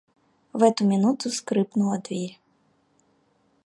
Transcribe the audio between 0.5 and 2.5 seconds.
В эту минуту скрыпнула дверь.